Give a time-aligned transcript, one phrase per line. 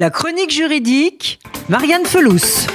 [0.00, 1.38] La chronique juridique,
[1.68, 2.66] Marianne Felous.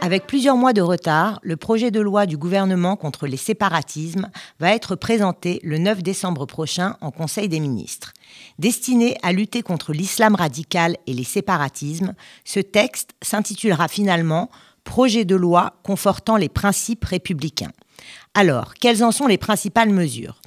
[0.00, 4.30] Avec plusieurs mois de retard, le projet de loi du gouvernement contre les séparatismes
[4.60, 8.12] va être présenté le 9 décembre prochain en Conseil des ministres.
[8.60, 14.48] Destiné à lutter contre l'islam radical et les séparatismes, ce texte s'intitulera finalement
[14.84, 17.72] Projet de loi confortant les principes républicains.
[18.34, 20.39] Alors, quelles en sont les principales mesures?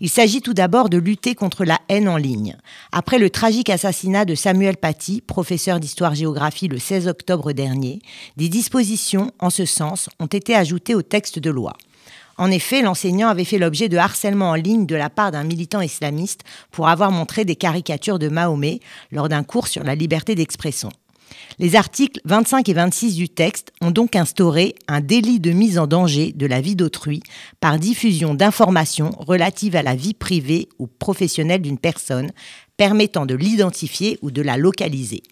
[0.00, 2.56] Il s'agit tout d'abord de lutter contre la haine en ligne.
[2.92, 8.00] Après le tragique assassinat de Samuel Paty, professeur d'histoire-géographie le 16 octobre dernier,
[8.36, 11.74] des dispositions en ce sens ont été ajoutées au texte de loi.
[12.36, 15.80] En effet, l'enseignant avait fait l'objet de harcèlement en ligne de la part d'un militant
[15.80, 18.78] islamiste pour avoir montré des caricatures de Mahomet
[19.10, 20.90] lors d'un cours sur la liberté d'expression.
[21.58, 25.86] Les articles 25 et 26 du texte ont donc instauré un délit de mise en
[25.86, 27.22] danger de la vie d'autrui
[27.60, 32.30] par diffusion d'informations relatives à la vie privée ou professionnelle d'une personne,
[32.76, 35.22] permettant de l'identifier ou de la localiser.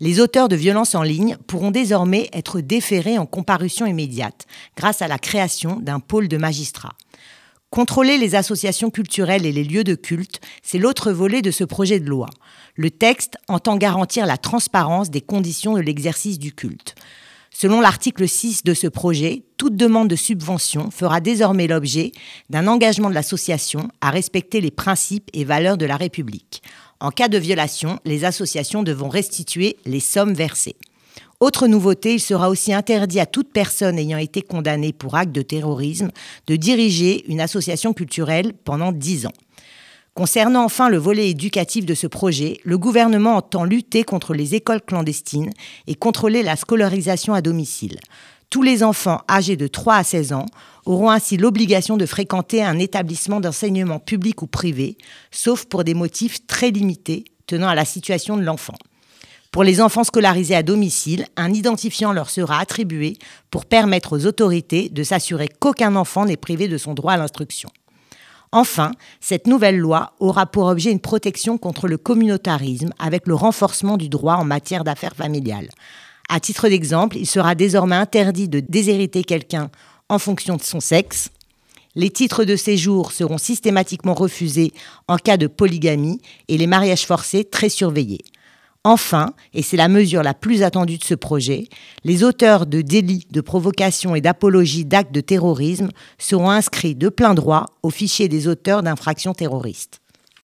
[0.00, 4.46] Les auteurs de violences en ligne pourront désormais être déférés en comparution immédiate
[4.76, 6.94] grâce à la création d'un pôle de magistrats.
[7.70, 12.00] Contrôler les associations culturelles et les lieux de culte, c'est l'autre volet de ce projet
[12.00, 12.28] de loi.
[12.76, 16.94] Le texte entend garantir la transparence des conditions de l'exercice du culte.
[17.50, 22.12] Selon l'article 6 de ce projet, toute demande de subvention fera désormais l'objet
[22.50, 26.62] d'un engagement de l'association à respecter les principes et valeurs de la République.
[27.00, 30.76] En cas de violation, les associations devront restituer les sommes versées.
[31.38, 35.42] Autre nouveauté, il sera aussi interdit à toute personne ayant été condamnée pour acte de
[35.42, 36.10] terrorisme
[36.46, 39.34] de diriger une association culturelle pendant dix ans.
[40.14, 44.80] Concernant enfin le volet éducatif de ce projet, le gouvernement entend lutter contre les écoles
[44.80, 45.52] clandestines
[45.86, 47.98] et contrôler la scolarisation à domicile.
[48.48, 50.46] Tous les enfants âgés de 3 à 16 ans
[50.86, 54.96] auront ainsi l'obligation de fréquenter un établissement d'enseignement public ou privé,
[55.30, 58.76] sauf pour des motifs très limités tenant à la situation de l'enfant.
[59.52, 63.16] Pour les enfants scolarisés à domicile, un identifiant leur sera attribué
[63.50, 67.70] pour permettre aux autorités de s'assurer qu'aucun enfant n'est privé de son droit à l'instruction.
[68.52, 73.96] Enfin, cette nouvelle loi aura pour objet une protection contre le communautarisme avec le renforcement
[73.96, 75.68] du droit en matière d'affaires familiales.
[76.28, 79.70] À titre d'exemple, il sera désormais interdit de déshériter quelqu'un
[80.08, 81.30] en fonction de son sexe.
[81.94, 84.72] Les titres de séjour seront systématiquement refusés
[85.08, 88.24] en cas de polygamie et les mariages forcés très surveillés.
[88.88, 91.64] Enfin, et c'est la mesure la plus attendue de ce projet,
[92.04, 95.88] les auteurs de délits de provocation et d'apologie d'actes de terrorisme
[96.18, 100.00] seront inscrits de plein droit au fichier des auteurs d'infractions terroristes.